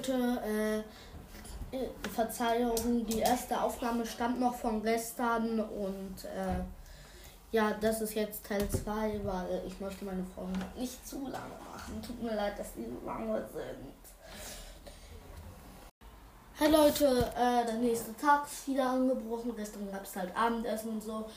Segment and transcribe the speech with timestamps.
[0.00, 0.84] Leute,
[1.72, 6.64] äh, äh, Verzeihung, die erste Aufnahme stammt noch von gestern und äh,
[7.52, 12.00] ja, das ist jetzt Teil 2, weil ich möchte meine Folgen nicht zu lange machen.
[12.00, 13.92] Tut mir leid, dass die so lange sind.
[16.54, 19.54] Hey Leute, äh, der nächste Tag ist wieder angebrochen.
[19.54, 21.28] Gestern gab es halt Abendessen und so.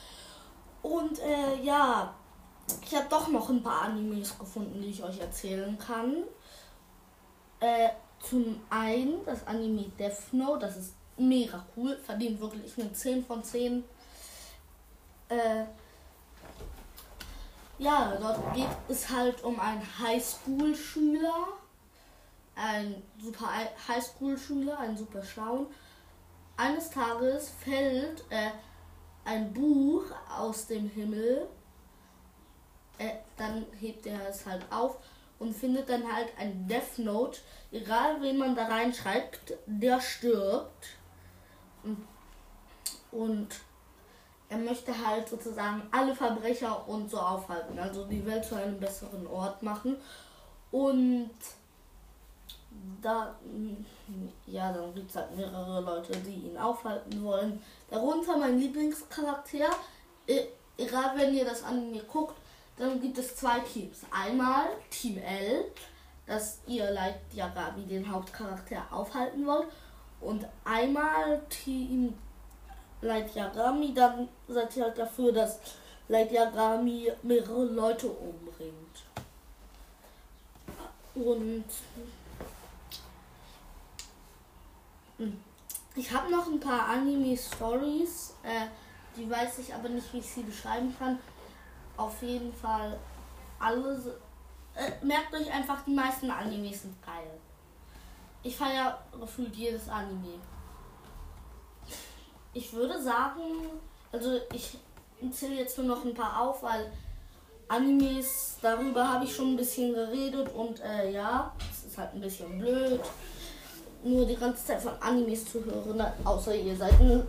[0.82, 2.14] Und äh, ja,
[2.82, 6.24] ich habe doch noch ein paar Animes gefunden, die ich euch erzählen kann.
[7.60, 7.88] Äh,
[8.28, 13.42] zum einen das Anime Death Note, das ist mega cool, verdient wirklich eine 10 von
[13.42, 13.84] 10.
[15.28, 15.64] Äh,
[17.78, 21.48] ja, dort geht es halt um einen Highschool-Schüler,
[22.54, 23.50] ein super
[23.88, 25.66] Highschool-Schüler, einen super schlauen.
[26.56, 28.50] Eines Tages fällt äh,
[29.24, 30.04] ein Buch
[30.38, 31.48] aus dem Himmel,
[32.98, 34.98] äh, dann hebt er es halt auf
[35.38, 37.40] und findet dann halt ein Death Note.
[37.72, 40.86] Egal wen man da reinschreibt, der stirbt.
[43.10, 43.48] Und,
[44.48, 49.26] er möchte halt sozusagen alle Verbrecher und so aufhalten, also die Welt zu einem besseren
[49.26, 49.96] Ort machen.
[50.70, 51.30] Und
[53.00, 53.34] da,
[54.46, 57.60] ja, dann gibt es halt mehrere Leute, die ihn aufhalten wollen.
[57.90, 59.70] Darunter mein Lieblingscharakter.
[60.76, 62.36] Egal, wenn ihr das an mir guckt,
[62.76, 64.00] dann gibt es zwei Teams.
[64.10, 65.64] Einmal Team L,
[66.26, 69.68] dass ihr Light Yagami den Hauptcharakter aufhalten wollt.
[70.20, 72.14] Und einmal Team
[73.00, 75.60] Light Yagami, dann seid ihr halt dafür, dass
[76.08, 78.74] Light Yagami mehrere Leute umbringt.
[81.14, 81.64] Und
[85.18, 85.40] hm,
[85.94, 88.66] ich habe noch ein paar Anime-Stories, äh,
[89.16, 91.18] die weiß ich aber nicht, wie ich sie beschreiben kann.
[91.96, 92.98] Auf jeden Fall
[93.58, 94.06] alles.
[94.74, 97.30] Äh, merkt euch einfach, die meisten Animes sind geil.
[98.42, 100.40] Ich feiere gefühlt jedes Anime
[102.54, 103.42] ich würde sagen,
[104.12, 104.78] also ich
[105.32, 106.90] zähle jetzt nur noch ein paar auf, weil
[107.68, 112.20] Animes, darüber habe ich schon ein bisschen geredet und äh, ja, es ist halt ein
[112.20, 113.00] bisschen blöd,
[114.04, 117.26] nur die ganze Zeit von Animes zu hören, außer ihr seid ein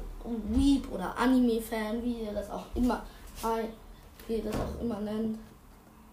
[0.49, 3.03] Weep oder Anime-Fan, wie ihr das auch immer,
[4.27, 5.37] wie ihr das auch immer nennt,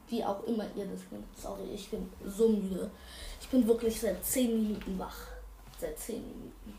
[0.08, 1.26] wie auch immer ihr das nennt.
[1.36, 2.90] Sorry, ich bin so müde.
[3.40, 5.26] Ich bin wirklich seit 10 Minuten wach.
[5.80, 6.78] Seit 10 Minuten.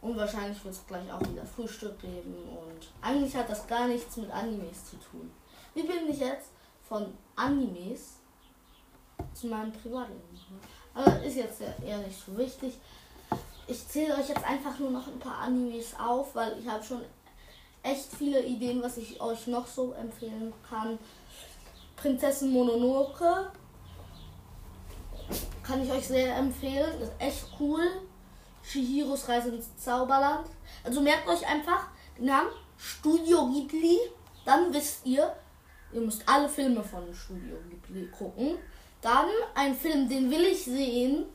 [0.00, 2.34] Und wahrscheinlich wird es gleich auch wieder Frühstück geben.
[2.48, 5.30] Und eigentlich hat das gar nichts mit Animes zu tun.
[5.74, 6.50] Wie bin ich jetzt
[6.88, 8.16] von Animes
[9.34, 10.22] zu meinem Privatleben?
[10.94, 12.74] Aber ist jetzt eher nicht so wichtig.
[13.66, 17.02] Ich zähle euch jetzt einfach nur noch ein paar Animes auf, weil ich habe schon
[17.86, 20.98] echt viele Ideen, was ich euch noch so empfehlen kann.
[21.96, 23.50] Prinzessin Mononoke
[25.62, 27.00] kann ich euch sehr empfehlen.
[27.00, 27.82] Ist echt cool.
[28.62, 30.48] Shihiros Reise ins Zauberland.
[30.84, 31.88] Also merkt euch einfach
[32.18, 33.98] den Namen Studio Ghibli.
[34.44, 35.34] Dann wisst ihr,
[35.92, 38.56] ihr müsst alle Filme von Studio Ghibli gucken.
[39.00, 41.26] Dann ein Film, den will ich sehen.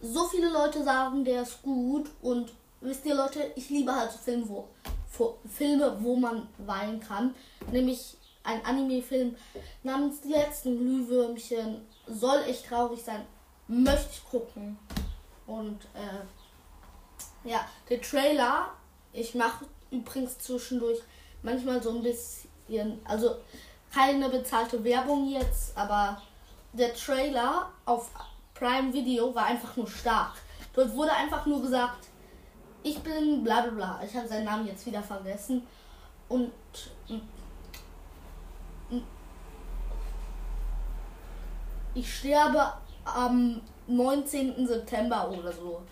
[0.00, 2.10] So viele Leute sagen, der ist gut.
[2.22, 4.68] Und wisst ihr, Leute, ich liebe halt so Filme, wo,
[5.48, 7.34] Filme, wo man weinen kann.
[7.70, 9.36] Nämlich ein Anime-Film
[9.82, 11.86] namens Die letzten Glühwürmchen.
[12.06, 13.24] Soll echt traurig sein.
[13.66, 14.78] Möchte ich gucken.
[15.46, 18.70] Und äh, ja, der Trailer,
[19.12, 21.00] ich mache übrigens zwischendurch
[21.42, 23.36] manchmal so ein bisschen, also
[23.92, 26.20] keine bezahlte Werbung jetzt, aber
[26.72, 28.10] der Trailer auf
[28.54, 30.32] Prime Video war einfach nur stark.
[30.74, 32.08] Dort wurde einfach nur gesagt,
[32.82, 34.00] ich bin bla bla bla.
[34.04, 35.66] Ich habe seinen Namen jetzt wieder vergessen.
[36.28, 36.52] Und
[41.94, 42.72] ich sterbe
[43.04, 44.66] am 19.
[44.66, 45.82] September oder so.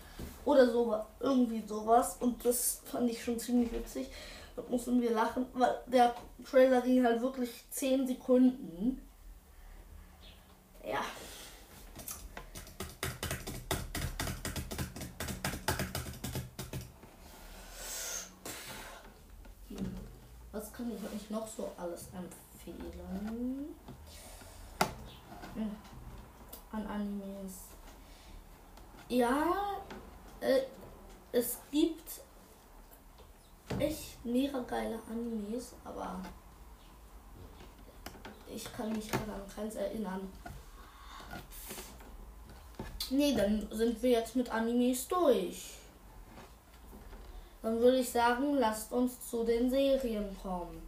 [0.45, 2.17] Oder so, irgendwie sowas.
[2.19, 4.07] Und das fand ich schon ziemlich witzig.
[4.55, 6.15] Da mussten wir lachen, weil der
[6.49, 9.01] Trailer ging halt wirklich 10 Sekunden.
[10.85, 11.01] Ja.
[20.77, 23.75] Kann ich euch noch so alles empfehlen?
[26.71, 27.53] An Animes.
[29.09, 29.81] Ja,
[30.39, 30.61] äh,
[31.31, 32.21] es gibt
[33.79, 36.21] echt mega geile Animes, aber
[38.53, 40.31] ich kann mich gerade an keins erinnern.
[43.09, 45.76] Nee, dann sind wir jetzt mit Animes durch.
[47.61, 50.81] Dann würde ich sagen, lasst uns zu den Serien kommen.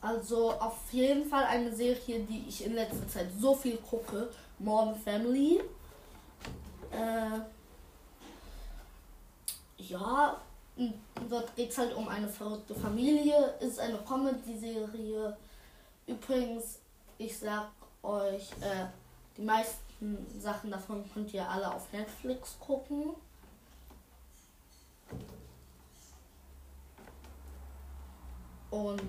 [0.00, 4.30] Also auf jeden Fall eine Serie, die ich in letzter Zeit so viel gucke.
[4.58, 5.60] Modern Family.
[6.90, 7.40] Äh,
[9.76, 10.40] ja,
[11.28, 13.54] dort geht es halt um eine verrückte Familie.
[13.60, 15.36] Ist eine Comedy-Serie.
[16.06, 16.78] Übrigens,
[17.18, 17.70] ich sag
[18.02, 18.86] euch, äh,
[19.36, 23.14] die meisten Sachen davon könnt ihr alle auf Netflix gucken.
[28.70, 29.02] Und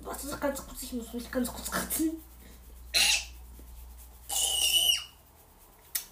[0.00, 2.10] warte ganz kurz, ich muss mich ganz kurz kratzen.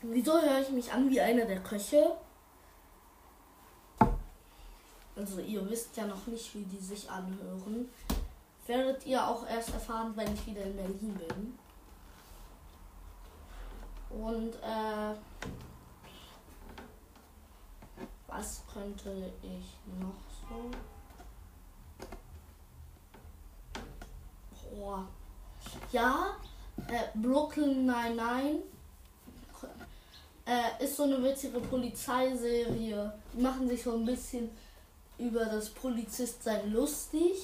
[0.02, 2.16] Wieso höre ich mich an wie einer der Köche?
[5.20, 7.90] Also ihr wisst ja noch nicht, wie die sich anhören.
[8.66, 11.58] Werdet ihr auch erst erfahren, wenn ich wieder in Berlin bin.
[14.18, 15.14] Und äh,
[18.28, 20.14] was könnte ich noch
[20.48, 20.70] so?
[24.74, 25.06] Boah.
[25.92, 26.36] Ja,
[26.88, 28.62] äh, Brooklyn 99
[30.46, 33.12] äh, ist so eine witzige Polizeiserie.
[33.34, 34.50] Die machen sich so ein bisschen
[35.20, 37.36] über das Polizistsein lustig.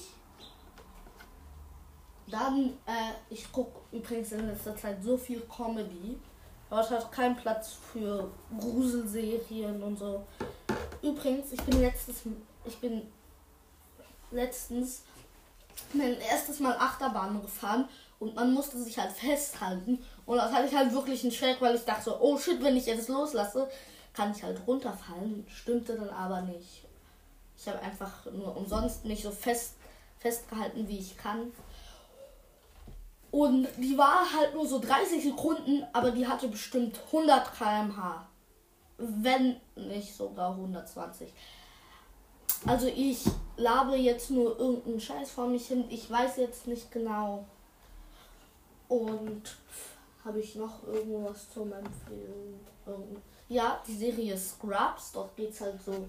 [2.29, 6.17] Dann, äh, ich gucke übrigens in letzter Zeit so viel Comedy.
[6.69, 8.29] Dort hat keinen Platz für
[8.59, 10.25] Gruselserien und so.
[11.01, 12.23] Übrigens, ich bin letztes,
[12.65, 13.03] ich bin
[14.31, 15.03] letztens
[15.93, 17.87] mein erstes Mal Achterbahn gefahren
[18.19, 20.03] und man musste sich halt festhalten.
[20.25, 22.75] Und das hatte ich halt wirklich einen Schreck, weil ich dachte so, oh shit, wenn
[22.75, 23.69] ich jetzt loslasse,
[24.13, 25.45] kann ich halt runterfallen.
[25.47, 26.86] Stimmte dann aber nicht.
[27.57, 29.73] Ich habe einfach nur umsonst mich so fest,
[30.19, 31.51] festgehalten, wie ich kann.
[33.31, 38.27] Und die war halt nur so 30 Sekunden, aber die hatte bestimmt 100 km/h.
[38.97, 41.31] Wenn nicht sogar 120.
[42.65, 43.25] Also ich
[43.57, 45.85] labe jetzt nur irgendeinen Scheiß vor mich hin.
[45.89, 47.45] Ich weiß jetzt nicht genau.
[48.87, 49.57] Und
[50.23, 52.59] habe ich noch irgendwas zum Empfehlen?
[53.49, 55.11] Ja, die Serie Scrubs.
[55.11, 56.07] Dort geht es halt so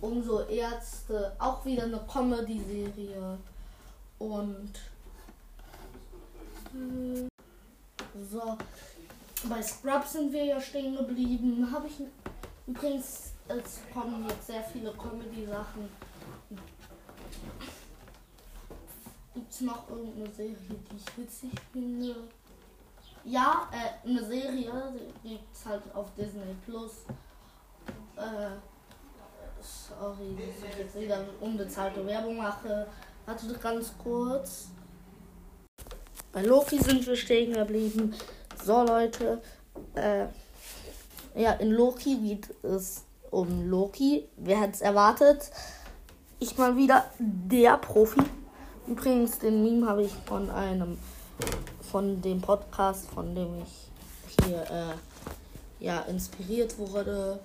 [0.00, 1.32] um so Ärzte.
[1.38, 3.38] Auch wieder eine Comedy-Serie.
[4.18, 4.72] Und
[6.74, 7.28] äh,
[8.30, 8.58] so.
[9.48, 11.68] Bei Scrubs sind wir ja stehen geblieben.
[11.72, 11.94] Habe ich
[12.66, 15.88] übrigens, es kommen jetzt sehr viele Comedy-Sachen.
[19.34, 22.16] Gibt es noch irgendeine Serie, die ich witzig finde?
[23.24, 24.72] Ja, äh, eine Serie,
[25.22, 27.04] gibt es halt auf Disney Plus.
[28.16, 28.56] Äh,
[29.62, 32.86] sorry, dass ich jetzt wieder unbezahlte Werbung mache.
[33.26, 34.68] Warte ganz kurz.
[36.32, 38.14] Bei Loki sind wir stehen geblieben.
[38.64, 39.40] So, Leute.
[39.94, 40.26] Äh,
[41.34, 44.28] ja, in Loki geht es um Loki.
[44.36, 45.50] Wer hätte es erwartet?
[46.38, 48.22] Ich mal wieder der Profi.
[48.86, 50.98] Übrigens, den Meme habe ich von einem,
[51.90, 57.40] von dem Podcast, von dem ich hier äh, ja inspiriert wurde.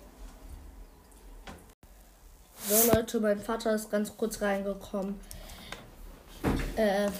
[2.65, 5.19] So Leute, mein Vater ist ganz kurz reingekommen.
[6.77, 7.11] Äh, er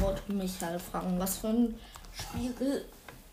[0.00, 1.78] wollte mich halt fragen, was für ein
[2.12, 2.84] Spiegel,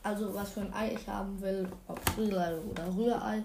[0.02, 3.44] also was für ein Ei ich haben will, ob Spiegelei oder Rührei.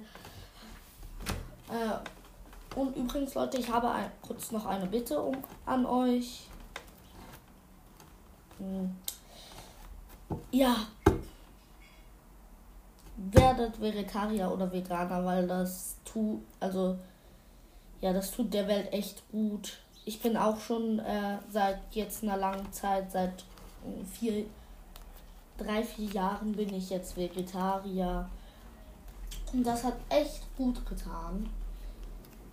[1.69, 6.49] Äh, und übrigens, Leute, ich habe ein, kurz noch eine Bitte um, an euch.
[8.57, 8.97] Hm.
[10.51, 10.77] Ja.
[13.17, 16.97] Werdet Vegetarier oder Veganer, weil das tut, also,
[18.03, 22.37] ja, das tut der Welt echt gut ich bin auch schon äh, seit jetzt einer
[22.37, 23.41] langen Zeit, seit
[23.85, 24.47] äh, vier,
[25.57, 28.29] drei, vier Jahren bin ich jetzt Vegetarier.
[29.53, 31.49] Und das hat echt gut getan.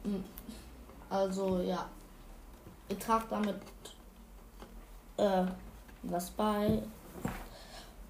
[0.03, 0.23] Hm.
[1.09, 1.85] Also ja,
[2.87, 3.55] ich trage damit
[5.17, 5.45] äh,
[6.03, 6.83] was bei.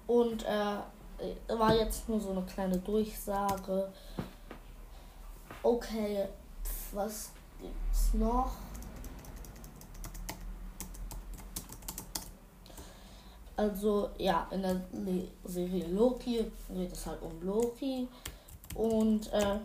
[0.06, 0.76] Und äh,
[1.48, 3.90] war jetzt nur so eine kleine Durchsage.
[5.62, 6.26] Okay,
[6.92, 7.30] was
[7.60, 8.52] gibt's noch?
[13.56, 14.80] Also ja, in der
[15.44, 18.08] Serie Loki geht es halt um Loki
[18.74, 19.58] und äh,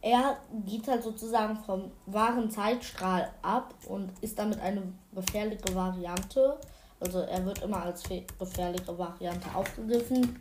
[0.00, 4.82] er geht halt sozusagen vom wahren Zeitstrahl ab und ist damit eine
[5.12, 6.58] gefährliche Variante.
[7.00, 8.04] Also er wird immer als
[8.38, 10.36] gefährliche Variante aufgegriffen.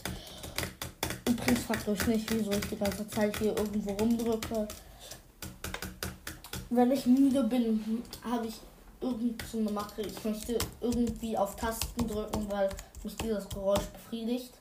[1.28, 4.68] Übrigens fragt euch nicht, wieso ich die ganze Zeit hier irgendwo rumdrücke.
[6.70, 8.56] Wenn ich müde bin, habe ich
[9.00, 10.02] irgendeine Macke.
[10.02, 12.70] Ich möchte irgendwie auf Tasten drücken, weil
[13.04, 14.52] mich dieses Geräusch befriedigt.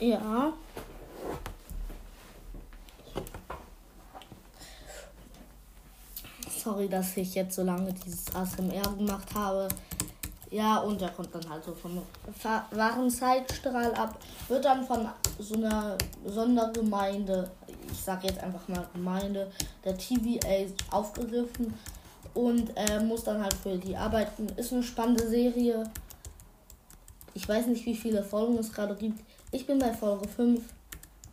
[0.00, 0.52] Ja.
[6.48, 9.68] Sorry, dass ich jetzt so lange dieses ASMR gemacht habe.
[10.50, 12.00] Ja, und er kommt dann halt so vom
[12.70, 14.18] wahren Zeitstrahl ab.
[14.48, 15.06] Wird dann von
[15.38, 17.50] so einer Sondergemeinde,
[17.92, 19.52] ich sag jetzt einfach mal Gemeinde,
[19.84, 21.74] der TVA aufgegriffen
[22.32, 24.48] und äh, muss dann halt für die arbeiten.
[24.56, 25.84] Ist eine spannende Serie.
[27.34, 29.20] Ich weiß nicht, wie viele Folgen es gerade gibt.
[29.52, 30.62] Ich bin bei Folge 5.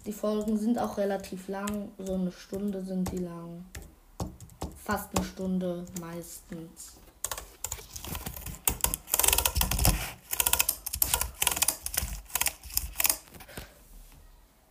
[0.07, 1.91] Die Folgen sind auch relativ lang.
[1.99, 3.63] So eine Stunde sind die lang.
[4.83, 6.93] Fast eine Stunde meistens.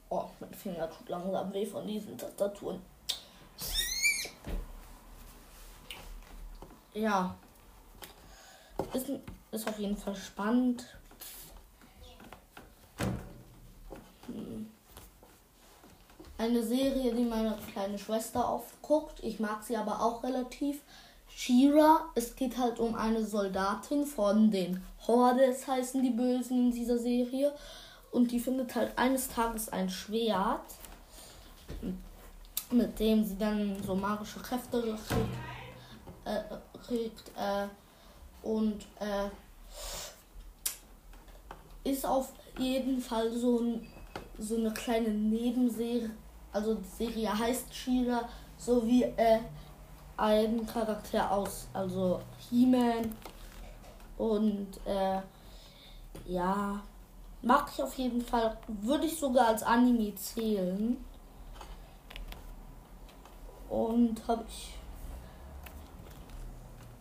[0.08, 2.80] Oh, mein Finger tut langsam weh von diesen Tastaturen.
[6.94, 7.36] Ja.
[8.92, 9.08] Ist,
[9.52, 10.84] ist auf jeden Fall spannend.
[16.38, 19.20] Eine Serie, die meine kleine Schwester oft guckt.
[19.22, 20.82] Ich mag sie aber auch relativ.
[21.28, 26.98] Shira, es geht halt um eine Soldatin von den Hordes, heißen die Bösen in dieser
[26.98, 27.52] Serie.
[28.10, 30.64] Und die findet halt eines Tages ein Schwert,
[32.70, 35.36] mit dem sie dann so magische Kräfte kriegt.
[36.24, 36.42] Äh,
[36.86, 37.66] kriegt äh,
[38.42, 39.28] und äh,
[41.84, 43.86] ist auf jeden Fall so, ein,
[44.38, 46.10] so eine kleine Nebenserie
[46.56, 48.26] also die Serie heißt Shira,
[48.56, 49.40] so wie äh,
[50.16, 53.14] ein Charakter aus, also He-Man.
[54.16, 55.20] Und äh,
[56.24, 56.80] ja,
[57.42, 60.96] mag ich auf jeden Fall, würde ich sogar als Anime zählen.
[63.68, 64.74] Und habe ich.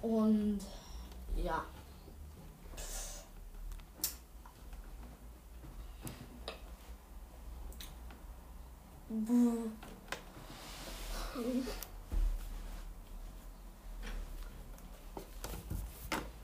[0.01, 0.59] Und
[1.41, 1.63] ja.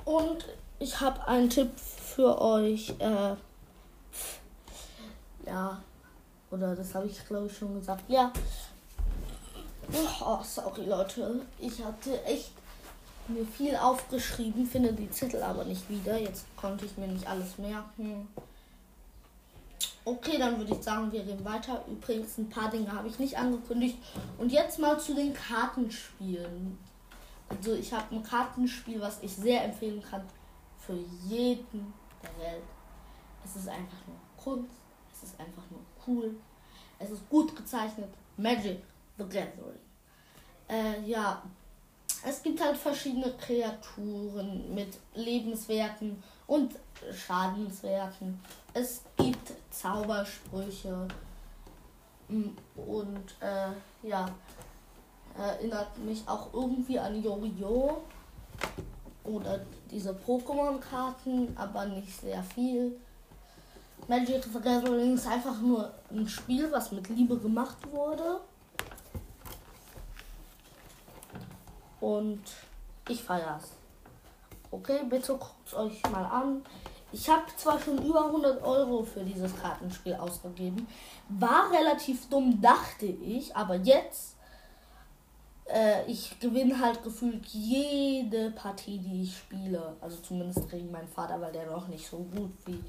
[0.06, 0.46] Und
[0.80, 2.94] ich habe einen Tipp für euch.
[3.00, 3.36] Äh,
[5.46, 5.82] ja,
[6.50, 8.04] oder das habe ich glaube ich schon gesagt.
[8.08, 8.32] Ja.
[10.22, 11.42] Oh, sorry Leute.
[11.60, 12.52] Ich hatte echt
[13.28, 16.18] mir viel aufgeschrieben, finde die Zettel aber nicht wieder.
[16.18, 18.28] Jetzt konnte ich mir nicht alles merken.
[20.04, 21.86] Okay, dann würde ich sagen, wir reden weiter.
[21.88, 23.98] Übrigens, ein paar Dinge habe ich nicht angekündigt.
[24.38, 26.78] Und jetzt mal zu den Kartenspielen.
[27.50, 30.24] Also ich habe ein Kartenspiel, was ich sehr empfehlen kann
[30.80, 31.94] für jeden
[32.24, 32.64] der Welt.
[33.44, 34.76] Es ist einfach nur Kunst,
[35.14, 36.36] es ist einfach nur cool,
[37.00, 38.10] es ist gut gezeichnet.
[38.38, 38.82] Magic
[39.18, 39.80] the Gathering.
[40.70, 41.44] Äh, ja,
[42.26, 46.74] es gibt halt verschiedene Kreaturen mit Lebenswerten und
[47.14, 48.40] Schadenswerten.
[48.74, 51.08] Es gibt Zaubersprüche
[52.30, 54.30] mm, und äh, ja,
[55.38, 58.02] erinnert mich auch irgendwie an Yu-Gi-Oh!
[59.24, 59.60] oder
[59.90, 63.00] diese Pokémon-Karten, aber nicht sehr viel.
[64.08, 68.42] Magic the Gathering ist einfach nur ein Spiel, was mit Liebe gemacht wurde.
[72.00, 72.42] Und
[73.08, 73.70] ich feier's.
[74.72, 76.64] Okay, bitte guckt es euch mal an.
[77.14, 80.88] Ich habe zwar schon über 100 Euro für dieses Kartenspiel ausgegeben,
[81.28, 84.38] war relativ dumm, dachte ich, aber jetzt,
[85.66, 89.96] äh, ich gewinne halt gefühlt jede Partie, die ich spiele.
[90.00, 92.84] Also zumindest gegen meinen Vater, weil der noch nicht so gut wie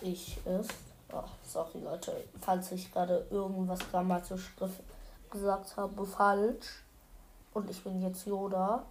[0.00, 0.74] ich ist.
[1.12, 4.54] Oh, sorry Leute, falls ich gerade irgendwas grammatisch
[5.30, 6.82] gesagt habe, falsch.
[7.52, 8.84] Und ich bin jetzt Yoda.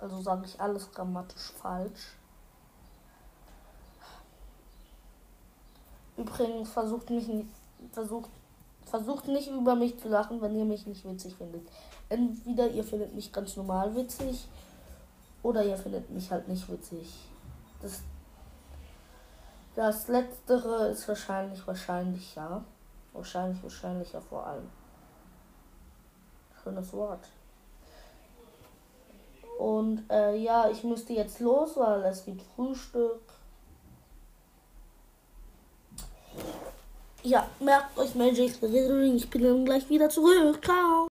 [0.00, 2.16] Also sage ich alles grammatisch falsch.
[6.16, 7.48] Übrigens versucht mich nicht,
[7.92, 8.30] versucht,
[8.84, 11.66] versucht nicht über mich zu lachen, wenn ihr mich nicht witzig findet.
[12.08, 14.46] Entweder ihr findet mich ganz normal witzig
[15.42, 17.12] oder ihr findet mich halt nicht witzig.
[17.80, 18.02] Das,
[19.74, 22.62] das letztere ist wahrscheinlich, wahrscheinlich ja.
[23.12, 24.68] Wahrscheinlich, wahrscheinlich ja vor allem.
[26.62, 27.28] Schönes Wort.
[29.58, 33.20] Und äh, ja, ich müsste jetzt los, weil es gibt Frühstück.
[37.24, 39.14] Ja, merkt euch Magic the Gathering.
[39.14, 40.58] Ich bin dann gleich wieder zurück.
[40.64, 41.06] Ciao.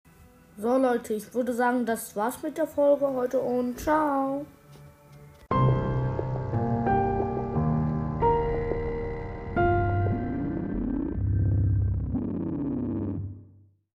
[0.58, 4.46] So Leute, ich würde sagen, das war's mit der Folge heute und ciao.